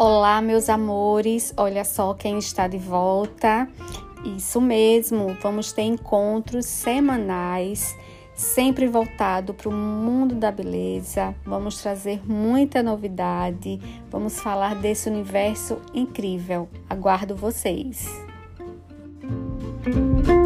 Olá, 0.00 0.40
meus 0.40 0.68
amores, 0.68 1.52
olha 1.56 1.84
só 1.84 2.14
quem 2.14 2.38
está 2.38 2.68
de 2.68 2.78
volta. 2.78 3.68
Isso 4.36 4.60
mesmo, 4.60 5.36
vamos 5.42 5.72
ter 5.72 5.82
encontros 5.82 6.66
semanais, 6.66 7.98
sempre 8.32 8.86
voltado 8.86 9.52
para 9.52 9.68
o 9.68 9.72
mundo 9.72 10.36
da 10.36 10.52
beleza. 10.52 11.34
Vamos 11.44 11.82
trazer 11.82 12.20
muita 12.24 12.80
novidade, 12.80 13.80
vamos 14.08 14.38
falar 14.38 14.76
desse 14.76 15.10
universo 15.10 15.82
incrível. 15.92 16.68
Aguardo 16.88 17.34
vocês. 17.34 18.06
Música 19.84 20.37